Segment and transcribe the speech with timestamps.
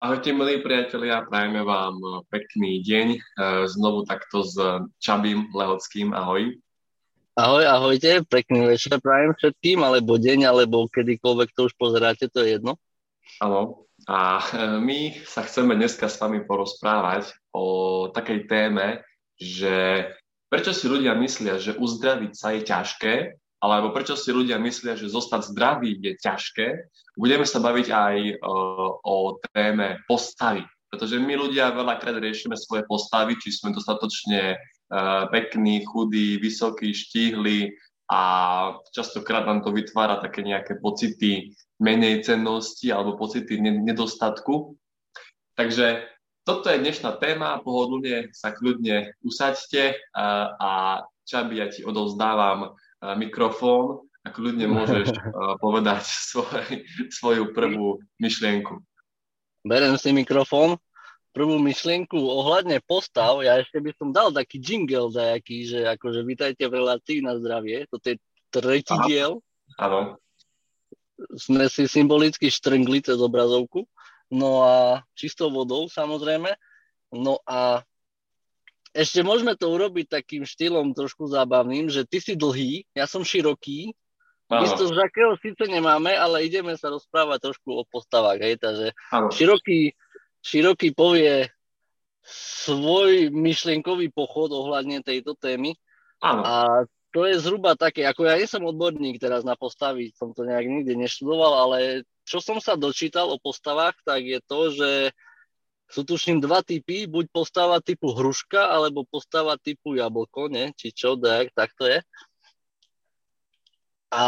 [0.00, 3.08] Ahojte milí priatelia, prajeme vám pekný deň.
[3.12, 3.18] E,
[3.68, 4.56] znovu takto s
[4.96, 6.16] Čabým Lehockým.
[6.16, 6.56] Ahoj.
[7.36, 12.56] Ahoj, ahojte, pekný večer prajem všetkým, alebo deň, alebo kedykoľvek to už pozeráte, to je
[12.56, 12.80] jedno.
[13.44, 19.04] Áno, a e, my sa chceme dneska s vami porozprávať o takej téme,
[19.36, 20.08] že
[20.48, 23.14] prečo si ľudia myslia, že uzdraviť sa je ťažké
[23.60, 26.66] alebo prečo si ľudia myslia, že zostať zdravý je ťažké.
[27.20, 28.34] Budeme sa baviť aj e,
[29.04, 35.86] o téme postavy, pretože my ľudia veľakrát riešime svoje postavy, či sme dostatočne uh, pekní,
[35.86, 37.70] chudí, vysokí, štíhli
[38.10, 38.22] a
[38.90, 44.74] častokrát nám to vytvára také nejaké pocity menej cennosti alebo pocity nedostatku.
[45.54, 46.10] Takže
[46.42, 50.26] toto je dnešná téma, pohodlne sa kľudne usaďte a,
[50.58, 50.70] a
[51.30, 52.74] Čabi, ja ti odovzdávam
[53.16, 55.16] mikrofón a kľudne môžeš
[55.64, 58.80] povedať svoj, svoju prvú myšlienku.
[59.64, 60.76] Berem si mikrofón.
[61.30, 66.66] Prvú myšlienku ohľadne postav, ja ešte by som dal taký jingle dajaký, že akože vítajte
[66.66, 67.86] v relácii na zdravie.
[67.86, 68.18] Toto je
[68.50, 69.06] tretí Aha.
[69.06, 69.32] diel.
[69.78, 70.18] Áno.
[71.38, 73.86] Sme si symbolicky štrngli cez obrazovku.
[74.26, 76.50] No a čistou vodou samozrejme.
[77.14, 77.86] No a
[78.90, 83.94] ešte môžeme to urobiť takým štýlom trošku zábavným, že ty si dlhý, ja som široký,
[84.50, 88.90] Isto z akého síce nemáme, ale ideme sa rozprávať trošku o postavách, hej, takže
[89.30, 89.94] široký,
[90.42, 91.46] široký povie
[92.66, 95.78] svoj myšlienkový pochod ohľadne tejto témy.
[96.20, 96.42] Áno.
[96.44, 96.54] a
[97.14, 100.68] to je zhruba také, ako ja nie som odborník teraz na postavy, som to nejak
[100.68, 104.90] nikde neštudoval, ale čo som sa dočítal o postavách, tak je to, že
[105.90, 110.70] sú tuším dva typy, buď postava typu hruška, alebo postava typu jablko, ne?
[110.78, 111.98] či čo, tak, tak to je.
[114.10, 114.22] A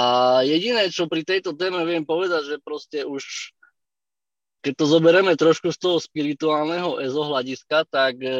[0.46, 3.54] jediné, čo pri tejto téme viem povedať, že proste už
[4.62, 8.30] keď to zoberieme trošku z toho spirituálneho EZO hľadiska, tak e,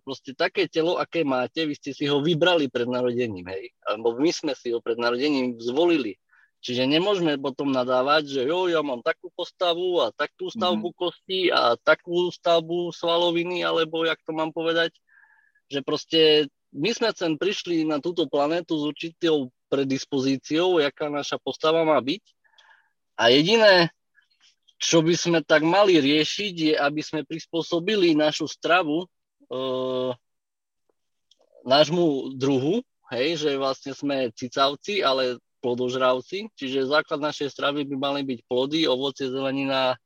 [0.00, 3.76] proste také telo, aké máte, vy ste si ho vybrali pred narodením, hej.
[3.84, 6.16] Alebo my sme si ho pred narodením zvolili.
[6.66, 10.98] Čiže nemôžeme potom nadávať, že jo, ja mám takú postavu a takú stavbu mm-hmm.
[10.98, 14.90] kosti a takú stavbu svaloviny, alebo jak to mám povedať,
[15.70, 21.86] že proste my sme sem prišli na túto planetu s určitou predispozíciou, jaká naša postava
[21.86, 22.24] má byť.
[23.14, 23.94] A jediné,
[24.82, 29.56] čo by sme tak mali riešiť, je, aby sme prispôsobili našu stravu e,
[31.62, 32.82] nášmu druhu,
[33.14, 38.86] hej, že vlastne sme cicavci, ale plodožravci, čiže základ našej stravy by mali byť plody,
[38.86, 39.98] ovocie, zelenina,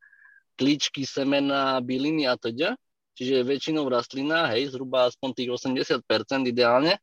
[0.57, 2.81] klíčky, semena, byliny a teda.
[3.13, 6.01] Čiže väčšinou rastlina, hej, zhruba aspoň tých 80%
[6.49, 6.97] ideálne.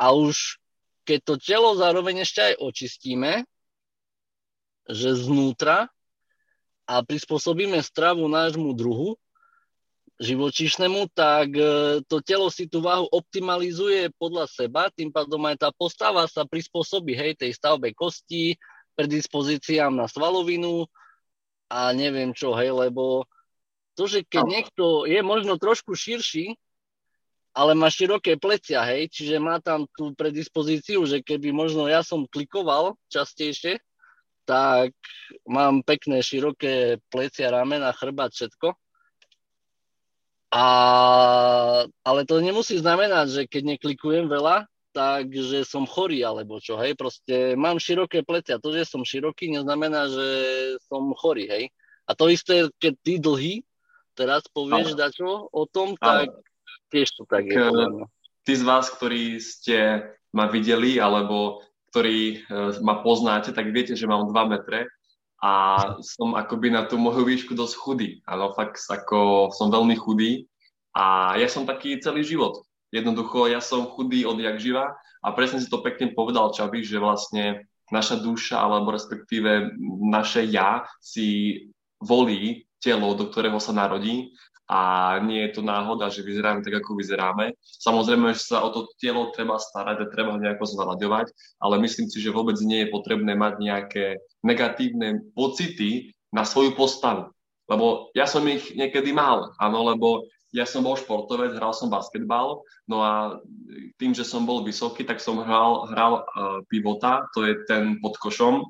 [0.00, 0.56] A už
[1.04, 3.44] keď to telo zároveň ešte aj očistíme,
[4.88, 5.92] že znútra
[6.88, 9.20] a prispôsobíme stravu nášmu druhu,
[10.22, 11.64] živočíšnemu, tak e,
[12.06, 17.12] to telo si tú váhu optimalizuje podľa seba, tým pádom aj tá postava sa prispôsobí
[17.12, 18.54] hej, tej stavbe kostí,
[18.94, 20.86] predispozíciám na svalovinu
[21.66, 23.26] a neviem čo, hej, lebo
[23.98, 26.54] to, že keď niekto je možno trošku širší,
[27.52, 32.24] ale má široké plecia, hej, čiže má tam tú predispozíciu, že keby možno ja som
[32.24, 33.82] klikoval častejšie,
[34.48, 34.96] tak
[35.44, 38.72] mám pekné široké plecia, ramena, chrbát, všetko
[40.52, 40.66] a,
[41.88, 47.56] ale to nemusí znamenať, že keď neklikujem veľa, takže som chorý alebo čo, hej, proste
[47.56, 48.60] mám široké plecia.
[48.60, 50.28] To, že som široký, neznamená, že
[50.92, 51.64] som chorý, hej.
[52.04, 53.54] A to isté, keď ty dlhý,
[54.12, 56.44] teraz povieš dačo o tom, tak ale.
[56.92, 57.56] tiež to tak je.
[58.44, 61.64] Tí z vás, ktorí ste ma videli, alebo
[61.94, 64.92] ktorí uh, ma poznáte, tak viete, že mám 2 metre
[65.42, 65.52] a
[65.98, 68.10] som akoby na tú moju výšku dosť chudý.
[68.30, 70.46] Áno, fakt ako som veľmi chudý
[70.94, 72.62] a ja som taký celý život.
[72.94, 77.66] Jednoducho, ja som chudý odjak živa a presne si to pekne povedal Čaby, že vlastne
[77.90, 79.74] naša duša alebo respektíve
[80.06, 81.58] naše ja si
[81.98, 84.30] volí telo, do ktorého sa narodí
[84.72, 84.78] a
[85.20, 87.52] nie je to náhoda, že vyzeráme tak, ako vyzeráme.
[87.60, 91.28] Samozrejme, že sa o to telo treba starať a treba ho nejako zvalaďovať,
[91.60, 94.04] ale myslím si, že vôbec nie je potrebné mať nejaké
[94.40, 97.28] negatívne pocity na svoju postavu.
[97.68, 100.24] Lebo ja som ich niekedy mal, áno, lebo
[100.56, 103.40] ja som bol športovec, hral som basketbal, no a
[104.00, 108.16] tým, že som bol vysoký, tak som hral, hral uh, pivota, to je ten pod
[108.20, 108.64] košom,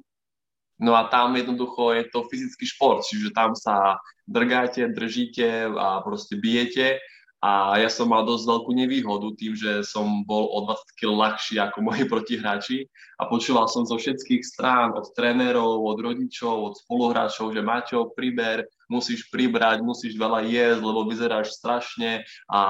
[0.82, 6.34] No a tam jednoducho je to fyzický šport, čiže tam sa drgáte, držíte a proste
[6.34, 6.98] bijete
[7.42, 11.58] a ja som mal dosť veľkú nevýhodu tým, že som bol o 20 kg ľahší
[11.58, 12.86] ako moji protihráči
[13.18, 18.62] a počúval som zo všetkých strán, od trénerov, od rodičov, od spoluhráčov, že Maťo, priber,
[18.86, 22.60] musíš pribrať, musíš veľa jesť, lebo vyzeráš strašne a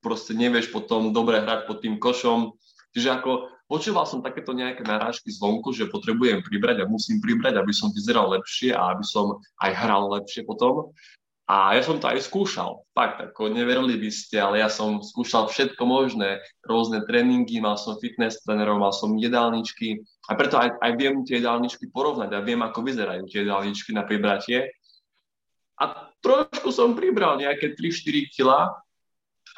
[0.00, 2.56] proste nevieš potom dobre hrať pod tým košom.
[2.96, 7.70] Čiže ako počúval som takéto nejaké narážky zvonku, že potrebujem pribrať a musím pribrať, aby
[7.70, 10.90] som vyzeral lepšie a aby som aj hral lepšie potom.
[11.50, 15.50] A ja som to aj skúšal, fakt, ako neverili by ste, ale ja som skúšal
[15.50, 19.98] všetko možné, rôzne tréningy, mal som fitness trénerov, mal som jedálničky
[20.30, 24.06] a preto aj, aj viem tie jedálničky porovnať a viem, ako vyzerajú tie jedálničky na
[24.06, 24.70] pribratie.
[25.74, 28.70] A trošku som pribral nejaké 3-4 kila,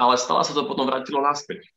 [0.00, 1.68] ale stále sa to potom vrátilo naspäť.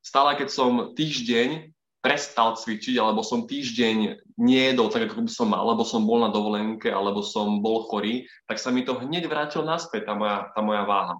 [0.00, 5.68] Stále, keď som týždeň prestal cvičiť, alebo som týždeň nejedol tak, ako by som mal,
[5.68, 9.68] alebo som bol na dovolenke, alebo som bol chorý, tak sa mi to hneď vrátilo
[9.68, 11.16] naspäť, tá moja, tá moja váha.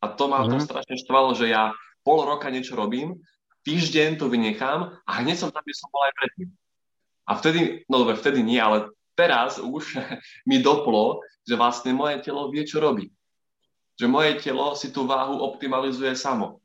[0.00, 0.56] A to ma mm.
[0.56, 0.64] to mhm.
[0.64, 3.20] strašne štvalo, že ja pol roka niečo robím,
[3.68, 6.48] týždeň to vynechám a hneď som tam, kde som bol aj predtým.
[7.24, 10.00] A vtedy, no dobre, vtedy nie, ale teraz už
[10.48, 13.12] mi doplo, že vlastne moje telo vie, čo robí.
[14.00, 16.63] Že moje telo si tú váhu optimalizuje samo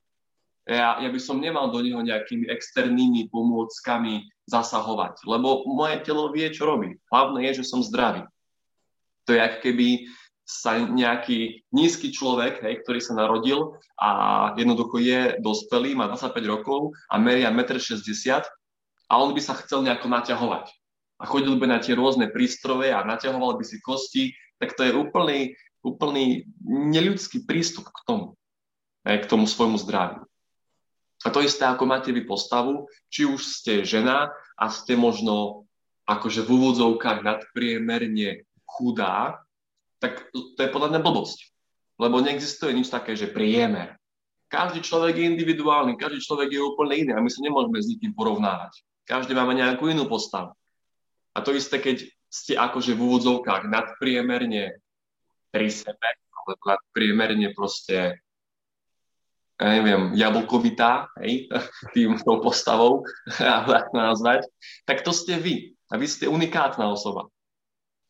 [0.69, 6.45] ja, ja by som nemal do neho nejakými externými pomôckami zasahovať, lebo moje telo vie,
[6.53, 6.93] čo robí.
[7.09, 8.21] Hlavné je, že som zdravý.
[9.25, 9.87] To je ako keby
[10.45, 14.09] sa nejaký nízky človek, hej, ktorý sa narodil a
[14.57, 18.41] jednoducho je dospelý, má 25 rokov a meria 1,60 m
[19.09, 20.69] a on by sa chcel nejako naťahovať.
[21.21, 24.93] A chodil by na tie rôzne prístroje a naťahoval by si kosti, tak to je
[24.93, 28.37] úplný, úplný neľudský prístup k tomu,
[29.05, 30.28] hej, k tomu svojmu zdraviu.
[31.25, 35.67] A to isté, ako máte vy postavu, či už ste žena a ste možno
[36.07, 39.43] akože v úvodzovkách nadpriemerne chudá,
[39.99, 41.39] tak to je podľa mňa blbosť.
[41.99, 43.99] Lebo neexistuje nič také, že priemer.
[44.49, 48.15] Každý človek je individuálny, každý človek je úplne iný a my sa nemôžeme s nikým
[48.15, 48.81] porovnávať.
[49.05, 50.55] Každý máme nejakú inú postavu.
[51.35, 54.81] A to isté, keď ste akože v úvodzovkách nadpriemerne
[55.53, 58.21] pri sebe, alebo nadpriemerne proste
[59.59, 61.51] ja neviem, jablkovitá, hej,
[61.95, 63.03] tým tou postavou,
[63.43, 64.47] ako nazvať,
[64.87, 65.75] tak to ste vy.
[65.91, 67.27] A vy ste unikátna osoba.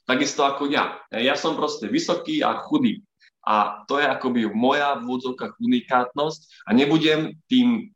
[0.05, 0.99] Takisto ako ja.
[1.13, 3.01] Ja som proste vysoký a chudý.
[3.45, 7.93] A to je akoby moja v úvodzovkách unikátnosť a nebudem tým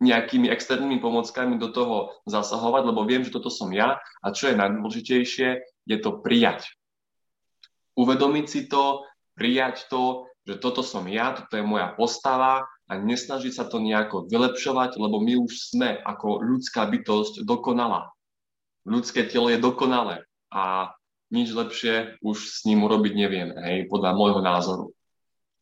[0.00, 4.58] nejakými externými pomockami do toho zasahovať, lebo viem, že toto som ja a čo je
[4.60, 5.48] najdôležitejšie,
[5.88, 6.68] je to prijať.
[7.96, 9.04] Uvedomiť si to,
[9.36, 14.30] prijať to, že toto som ja, toto je moja postava a nesnažiť sa to nejako
[14.30, 18.14] vylepšovať, lebo my už sme ako ľudská bytosť dokonalá.
[18.86, 20.22] Ľudské telo je dokonalé
[20.54, 20.94] a
[21.34, 24.94] nič lepšie už s ním urobiť nevieme, hej, podľa môjho názoru.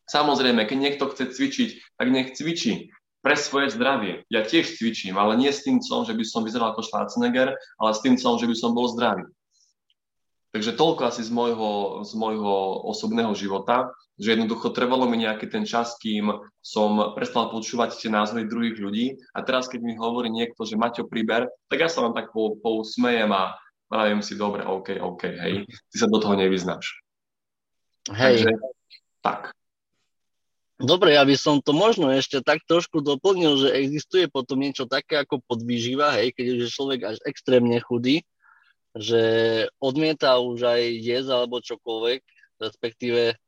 [0.05, 2.93] Samozrejme, keď niekto chce cvičiť, tak nech cvičí
[3.25, 4.29] pre svoje zdravie.
[4.29, 7.91] Ja tiež cvičím, ale nie s tým celom, že by som vyzeral ako Schwarzenegger, ale
[7.97, 9.25] s tým celom, že by som bol zdravý.
[10.53, 15.67] Takže toľko asi z môjho, z môjho osobného života že jednoducho trvalo mi nejaký ten
[15.67, 16.31] čas, kým
[16.63, 21.11] som prestal počúvať tie názory druhých ľudí a teraz, keď mi hovorí niekto, že Maťo
[21.11, 23.59] priber, tak ja sa vám tak pousmejem a
[23.91, 26.95] vravím si, dobre, OK, OK, hej, ty sa do toho nevyznáš.
[28.15, 28.47] Hej.
[28.47, 28.53] Takže,
[29.19, 29.41] tak.
[30.75, 35.23] Dobre, ja by som to možno ešte tak trošku doplnil, že existuje potom niečo také
[35.23, 38.27] ako podvýživa, hej, keď už je človek až extrémne chudý,
[38.95, 39.23] že
[39.83, 42.21] odmieta už aj jesť alebo čokoľvek,
[42.63, 43.39] respektíve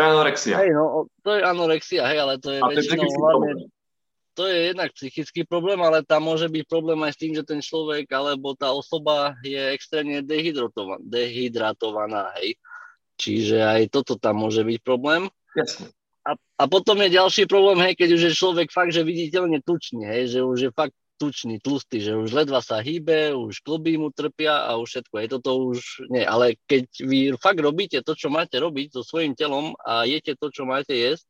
[0.00, 0.54] to je anorexia.
[0.64, 0.84] Hej, no,
[1.20, 3.68] to je anorexia, hej, ale to je A väčšinou hlavne...
[4.38, 7.60] To je jednak psychický problém, ale tam môže byť problém aj s tým, že ten
[7.60, 12.56] človek alebo tá osoba je extrémne dehydratovaná, dehydratovaná hej.
[13.20, 15.28] Čiže aj toto tam môže byť problém.
[15.52, 15.92] Jasne.
[16.24, 20.08] A, a potom je ďalší problém, hej, keď už je človek fakt, že viditeľne tučný,
[20.08, 24.08] hej, že už je fakt tučný, tlustý, že už ledva sa hýbe, už kluby mu
[24.08, 25.14] trpia a už všetko.
[25.20, 26.24] Je toto už nie.
[26.24, 30.48] Ale keď vy fakt robíte to, čo máte robiť so svojím telom a jete to,
[30.48, 31.28] čo máte jesť,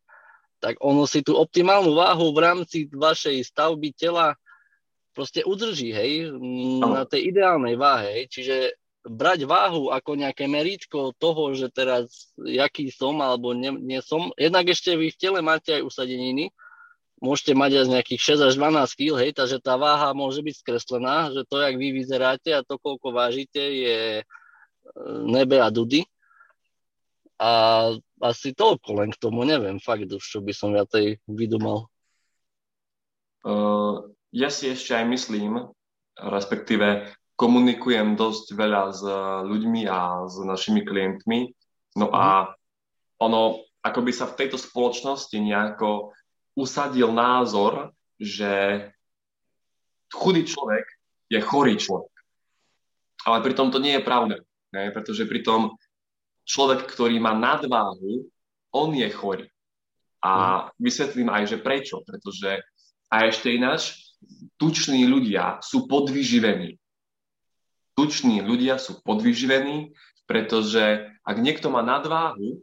[0.63, 4.39] tak ono si tú optimálnu váhu v rámci vašej stavby tela
[5.11, 6.31] proste udrží, hej,
[6.79, 8.25] na tej ideálnej váhe, hej.
[8.31, 8.57] Čiže
[9.01, 14.31] brať váhu ako nejaké meritko toho, že teraz jaký som alebo nie, nie som.
[14.37, 16.53] Jednak ešte vy v tele máte aj usadeniny,
[17.21, 20.57] môžete mať aj z nejakých 6 až 12 kg, hej, takže tá váha môže byť
[20.57, 24.25] skreslená, že to, jak vy vyzeráte a to, koľko vážite, je e,
[25.29, 26.09] nebe a dudy.
[27.41, 27.51] A
[28.21, 31.89] asi toľko len k tomu, neviem fakt už, čo by som viacej vydumal.
[33.41, 35.73] Uh, ja si ešte aj myslím,
[36.21, 39.01] respektíve komunikujem dosť veľa s
[39.49, 41.57] ľuďmi a s našimi klientmi.
[41.97, 42.53] No a
[43.17, 46.13] ono, ako by sa v tejto spoločnosti nejako
[46.55, 48.85] usadil názor, že
[50.13, 50.85] chudý človek
[51.31, 52.13] je chorý človek.
[53.25, 54.37] Ale pritom to nie je pravda,
[54.73, 54.91] ne?
[54.91, 55.77] pretože pritom
[56.45, 58.27] človek, ktorý má nadváhu,
[58.75, 59.47] on je chorý.
[60.21, 60.65] A mhm.
[60.81, 62.03] vysvetlím aj, že prečo.
[62.05, 62.61] Pretože
[63.11, 64.15] a ešte ináč,
[64.55, 66.79] tuční ľudia sú podvyživení.
[67.99, 69.93] Tuční ľudia sú podvyživení,
[70.31, 72.63] pretože ak niekto má nadváhu,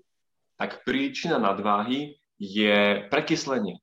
[0.56, 3.82] tak príčina nadváhy je prekyslenie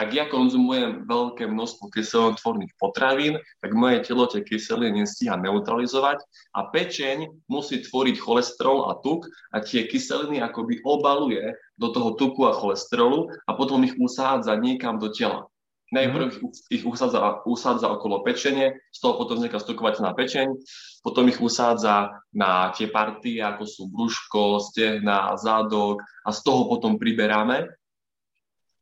[0.00, 6.24] ak ja konzumujem veľké množstvo kyselotvorných potravín, tak moje telo tie kyseliny nestíha neutralizovať
[6.56, 12.48] a pečeň musí tvoriť cholesterol a tuk a tie kyseliny akoby obaluje do toho tuku
[12.48, 15.51] a cholesterolu a potom ich usádza niekam do tela.
[15.92, 16.72] Najprv mm.
[16.72, 20.48] ich usádza, usádza okolo pečenie, z toho potom vzniká stukovateľná pečeň,
[21.04, 26.96] potom ich usádza na tie partie, ako sú brúško, stehna, zádok a z toho potom
[26.96, 27.68] priberáme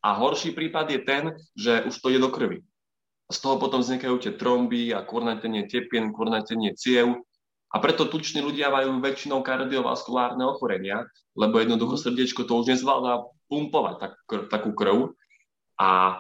[0.01, 2.65] a horší prípad je ten, že už to je do krvi.
[3.31, 7.21] Z toho potom vznikajú tie tromby a kornatenie tepien, kornatenie ciev.
[7.71, 11.07] A preto tuční ľudia majú väčšinou kardiovaskulárne ochorenia,
[11.39, 14.13] lebo jednoducho srdiečko to už nezvláda pumpovať tak,
[14.51, 15.15] takú krv.
[15.79, 16.19] A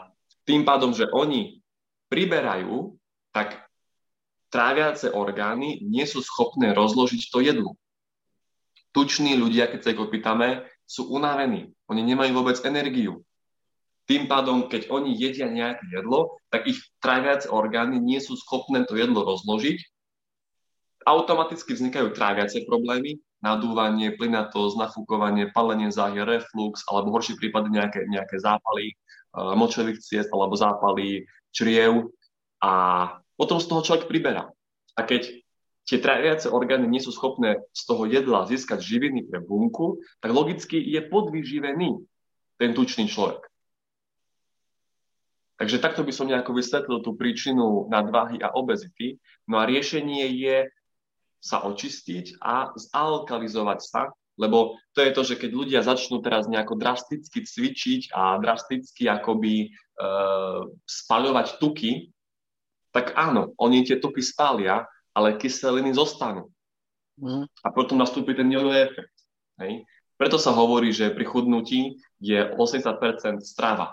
[0.50, 1.62] tým pádom, že oni
[2.10, 2.98] priberajú,
[3.30, 3.70] tak
[4.50, 7.78] tráviace orgány nie sú schopné rozložiť to jedlo.
[8.90, 11.70] Tuční ľudia, keď sa ich opýtame, sú unavení.
[11.86, 13.22] Oni nemajú vôbec energiu.
[14.10, 18.98] Tým pádom, keď oni jedia nejaké jedlo, tak ich tráviace orgány nie sú schopné to
[18.98, 19.78] jedlo rozložiť.
[21.06, 28.42] Automaticky vznikajú tráviace problémy, nadúvanie, plynatosť, nafúkovanie, palenie záhy, reflux, alebo horší prípady nejaké, nejaké
[28.42, 28.98] zápaly
[29.34, 32.10] močových ciest alebo zápaly čriev
[32.62, 32.72] a
[33.38, 34.50] potom z toho človek priberá.
[34.98, 35.30] A keď
[35.88, 40.76] tie tráviace orgány nie sú schopné z toho jedla získať živiny pre bunku, tak logicky
[40.76, 42.04] je podvyživený
[42.60, 43.42] ten tučný človek.
[45.60, 49.20] Takže takto by som nejako vysvetlil tú príčinu nadváhy a obezity.
[49.44, 50.72] No a riešenie je
[51.40, 56.80] sa očistiť a zalkalizovať sa, lebo to je to, že keď ľudia začnú teraz nejako
[56.80, 59.68] drasticky cvičiť a drasticky akoby e,
[60.88, 62.08] spaľovať tuky,
[62.90, 66.48] tak áno, oni tie tuky spália, ale kyseliny zostanú.
[67.20, 67.44] Mm.
[67.44, 69.12] A potom nastúpi ten jojo efekt.
[69.60, 69.84] Hej?
[70.16, 73.92] Preto sa hovorí, že pri chudnutí je 80% strava.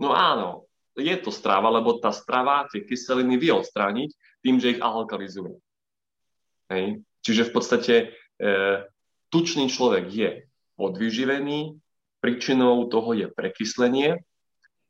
[0.00, 0.64] No áno,
[0.96, 4.10] je to strava, lebo tá strava tie kyseliny vie odstrániť
[4.40, 5.60] tým, že ich alkalizuje.
[6.72, 7.04] Hej.
[7.24, 8.06] Čiže v podstate e,
[9.34, 10.30] tučný človek je
[10.78, 11.74] podvyživený,
[12.22, 14.22] príčinou toho je prekyslenie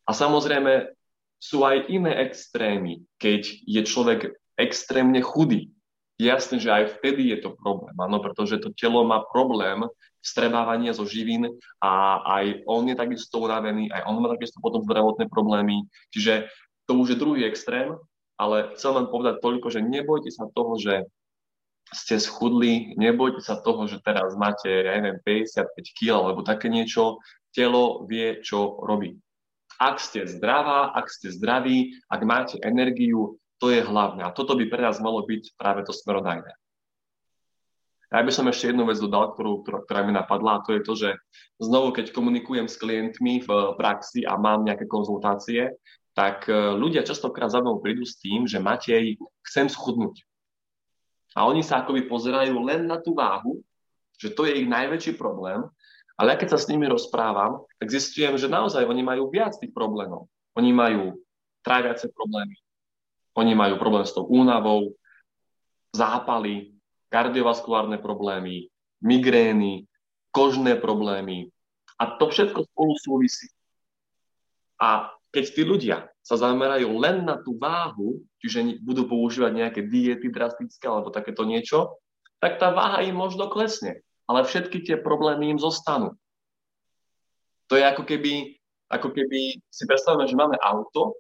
[0.04, 0.92] a samozrejme
[1.40, 4.20] sú aj iné extrémy, keď je človek
[4.60, 5.72] extrémne chudý.
[6.20, 9.82] Jasne, že aj vtedy je to problém, áno, pretože to telo má problém
[10.20, 11.48] strebávania zo živín
[11.82, 15.88] a aj on je takisto unavený, aj on má takisto potom zdravotné problémy.
[16.14, 16.52] Čiže
[16.84, 17.96] to už je druhý extrém,
[18.38, 21.08] ale chcem len povedať toľko, že nebojte sa toho, že
[21.92, 27.20] ste schudli, nebojte sa toho, že teraz máte, ja neviem, 55 kg alebo také niečo,
[27.52, 29.14] telo vie, čo robí.
[29.78, 34.22] Ak ste zdravá, ak ste zdraví, ak máte energiu, to je hlavné.
[34.22, 36.50] A toto by pre nás malo byť práve to smerodajné.
[38.14, 40.94] Ja by som ešte jednu vec dodal, ktorú, ktorá, mi napadla, a to je to,
[40.94, 41.10] že
[41.58, 45.74] znovu, keď komunikujem s klientmi v praxi a mám nejaké konzultácie,
[46.14, 49.18] tak e, ľudia častokrát za mnou prídu s tým, že Matej,
[49.50, 50.22] chcem schudnúť.
[51.34, 53.58] A oni sa akoby pozerajú len na tú váhu,
[54.16, 55.66] že to je ich najväčší problém,
[56.14, 59.74] ale ja keď sa s nimi rozprávam, tak zistujem, že naozaj oni majú viac tých
[59.74, 60.30] problémov.
[60.54, 61.18] Oni majú
[61.66, 62.54] tráviace problémy,
[63.34, 64.94] oni majú problém s tou únavou,
[65.90, 66.74] zápaly,
[67.10, 68.70] kardiovaskulárne problémy,
[69.02, 69.90] migrény,
[70.30, 71.50] kožné problémy.
[71.98, 73.50] A to všetko spolu súvisí.
[74.78, 80.30] A keď tí ľudia sa zamerajú len na tú váhu, čiže budú používať nejaké diety
[80.30, 81.98] drastické alebo takéto niečo,
[82.38, 84.06] tak tá váha im možno klesne.
[84.30, 86.14] Ale všetky tie problémy im zostanú.
[87.68, 88.56] To je ako keby,
[88.88, 91.18] ako keby si predstavíme, že máme auto,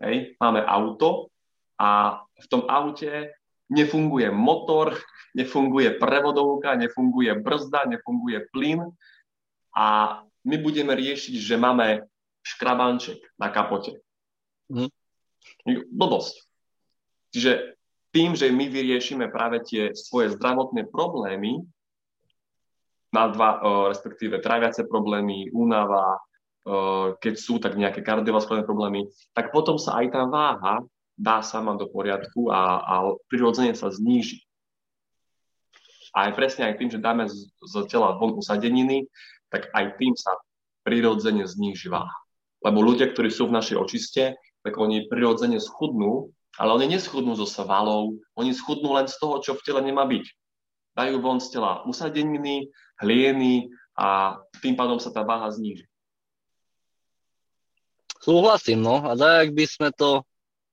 [0.00, 1.28] hej, máme auto
[1.76, 3.36] a v tom aute
[3.68, 4.96] nefunguje motor,
[5.38, 8.80] nefunguje prevodovka, nefunguje brzda, nefunguje plyn
[9.76, 12.06] a my budeme riešiť, že máme
[12.44, 14.04] škrabanček na kapote.
[14.68, 14.92] Mm.
[15.88, 16.44] Blbosť.
[17.32, 17.74] Čiže
[18.14, 21.64] tým, že my vyriešime práve tie svoje zdravotné problémy,
[23.14, 26.18] na dva, respektíve traviace problémy, únava,
[27.22, 30.82] keď sú tak nejaké kardiovaskulárne problémy, tak potom sa aj tá váha
[31.14, 32.94] dá sama do poriadku a, a
[33.30, 34.42] prirodzene sa zníži.
[36.10, 39.06] A aj presne aj tým, že dáme z, z tela von usadeniny,
[39.46, 40.34] tak aj tým sa
[40.82, 42.18] prirodzene zníži váha.
[42.64, 44.24] Lebo ľudia, ktorí sú v našej očiste,
[44.64, 49.52] tak oni prirodzene schudnú, ale oni neschudnú zo svalov, oni schudnú len z toho, čo
[49.52, 50.24] v tele nemá byť.
[50.96, 52.72] Dajú von z tela usadeniny,
[53.04, 53.68] hlieny
[53.98, 55.84] a tým pádom sa tá váha zníži.
[58.24, 59.04] Súhlasím, no.
[59.04, 60.24] A tak by sme to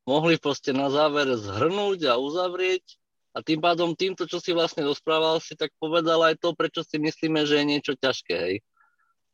[0.08, 2.96] mohli proste na záver zhrnúť a uzavrieť.
[3.36, 7.00] A tým pádom týmto, čo si vlastne rozprával, si tak povedal aj to, prečo si
[7.00, 8.56] myslíme, že je niečo ťažké, hej.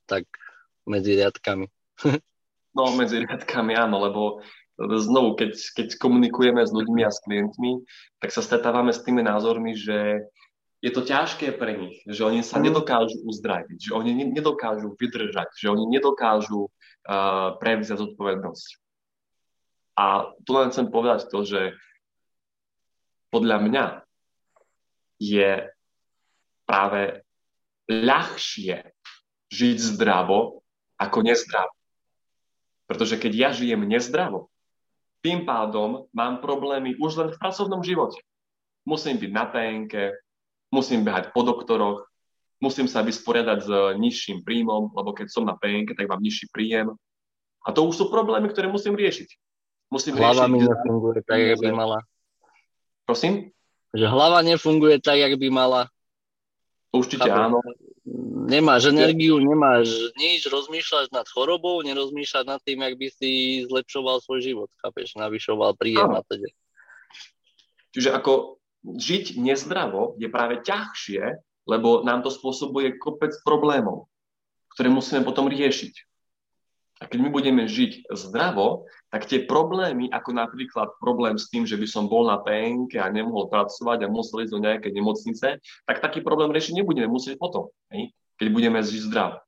[0.10, 0.26] Tak
[0.86, 1.66] medzi riadkami.
[2.78, 4.22] no, medzi riadkami áno, lebo
[4.78, 7.82] znovu, keď, keď komunikujeme s ľuďmi a s klientmi,
[8.22, 10.30] tak sa stretávame s tými názormi, že
[10.78, 12.70] je to ťažké pre nich, že oni sa mhm.
[12.70, 18.70] nedokážu uzdraviť, že oni nedokážu vydržať, že oni nedokážu uh, prevziať zodpovednosť.
[19.98, 21.74] A tu len chcem povedať to, že
[23.34, 23.86] podľa mňa
[25.18, 25.66] je
[26.70, 27.26] práve
[27.90, 28.94] ľahšie
[29.50, 30.62] žiť zdravo
[31.02, 31.77] ako nezdravo.
[32.88, 34.48] Pretože keď ja žijem nezdravo,
[35.20, 38.24] tým pádom mám problémy už len v pracovnom živote.
[38.88, 39.94] Musím byť na PNK,
[40.72, 42.08] musím behať po doktoroch,
[42.64, 46.96] musím sa vysporiadať s nižším príjmom, lebo keď som na PNK, tak mám nižší príjem.
[47.68, 49.28] A to už sú problémy, ktoré musím riešiť.
[49.92, 52.00] Musím hlava mi nefunguje tak, jak by mala.
[53.08, 53.52] Prosím?
[53.96, 55.82] Že hlava nefunguje tak, jak by mala.
[56.92, 57.52] Určite Chápem.
[57.52, 57.60] áno.
[58.48, 63.32] Nemáš energiu, nemáš nič, rozmýšľaš nad chorobou, nerozmýšľaš nad tým, jak by si
[63.68, 66.48] zlepšoval svoj život, chápeš, navyšoval príjem a teda.
[67.92, 74.08] Čiže ako žiť nezdravo je práve ťažšie, lebo nám to spôsobuje kopec problémov,
[74.72, 76.08] ktoré musíme potom riešiť.
[76.98, 81.78] A keď my budeme žiť zdravo, tak tie problémy, ako napríklad problém s tým, že
[81.78, 85.98] by som bol na PNK a nemohol pracovať a musel ísť do nejakej nemocnice, tak
[86.02, 88.10] taký problém riešiť nebudeme musieť potom, hej?
[88.38, 89.42] Keď budeme žiť zdravo.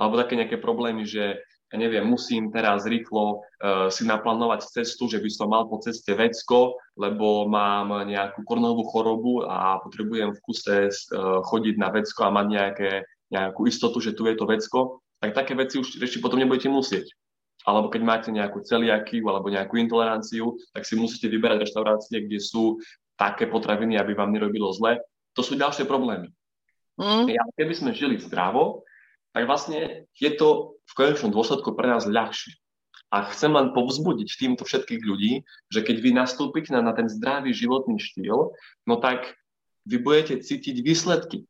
[0.00, 5.22] Alebo také nejaké problémy, že ja neviem, musím teraz rýchlo uh, si naplánovať cestu, že
[5.22, 10.90] by som mal po ceste vecko, lebo mám nejakú kornovú chorobu a potrebujem v kuse
[10.90, 12.90] uh, chodiť na vecko a mať nejaké,
[13.30, 17.12] nejakú istotu, že tu je to vecko tak také veci už ešte potom nebudete musieť.
[17.68, 22.80] Alebo keď máte nejakú celiakiu alebo nejakú intoleranciu, tak si musíte vyberať reštaurácie, kde sú
[23.20, 24.96] také potraviny, aby vám nerobilo zle.
[25.36, 26.32] To sú ďalšie problémy.
[27.00, 27.32] Mm.
[27.56, 28.84] Keby sme žili zdravo,
[29.32, 32.52] tak vlastne je to v konečnom dôsledku pre nás ľahšie.
[33.10, 37.50] A chcem len povzbudiť týmto všetkých ľudí, že keď vy nastúpite na, na ten zdravý
[37.50, 38.54] životný štýl,
[38.86, 39.34] no tak
[39.88, 41.48] vy budete cítiť výsledky.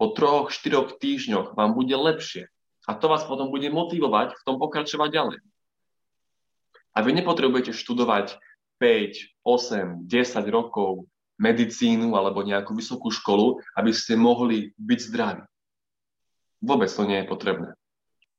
[0.00, 2.50] Po troch, štyroch týždňoch vám bude lepšie.
[2.90, 5.38] A to vás potom bude motivovať v tom pokračovať ďalej.
[6.96, 8.40] A vy nepotrebujete študovať
[8.80, 11.06] 5, 8, 10 rokov
[11.36, 15.44] medicínu alebo nejakú vysokú školu, aby ste mohli byť zdraví.
[16.64, 17.70] Vôbec to nie je potrebné.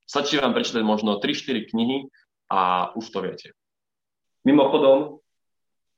[0.07, 2.09] Stačí vám prečítať možno 3-4 knihy
[2.49, 3.53] a už to viete.
[4.47, 5.19] Mimochodom,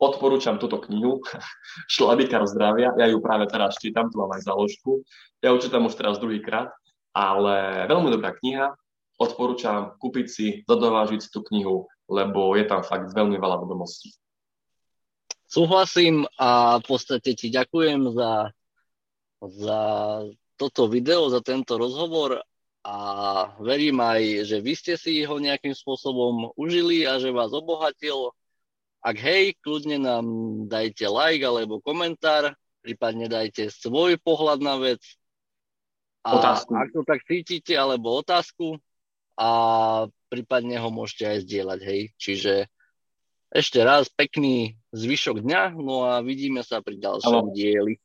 [0.02, 1.22] odporúčam túto knihu
[1.94, 2.92] Šlabikár zdravia.
[2.98, 5.06] Ja ju práve teraz čítam, tu mám aj záložku.
[5.40, 6.74] Ja ju čítam už teraz druhýkrát
[7.14, 8.74] ale veľmi dobrá kniha.
[9.20, 14.16] Odporúčam kúpiť si, dodovážiť si tú knihu, lebo je tam fakt veľmi veľa vedomostí.
[15.50, 18.54] Súhlasím a v podstate ti ďakujem za,
[19.42, 19.82] za
[20.54, 22.46] toto video, za tento rozhovor
[22.86, 22.96] a
[23.58, 28.30] verím aj, že vy ste si ho nejakým spôsobom užili a že vás obohatil.
[29.02, 30.26] Ak hej, kľudne nám
[30.70, 32.54] dajte like alebo komentár,
[32.86, 35.02] prípadne dajte svoj pohľad na vec,
[36.22, 36.72] a otázku.
[36.76, 38.78] ak to tak cítite, alebo otázku
[39.40, 39.50] a
[40.30, 42.02] prípadne ho môžete aj zdieľať, hej.
[42.20, 42.54] Čiže
[43.50, 47.98] ešte raz pekný zvyšok dňa, no a vidíme sa pri ďalšom dieli.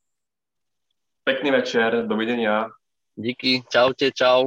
[1.25, 2.69] Pekný večer, dovidenia.
[3.15, 4.43] Díky, čaute, čau.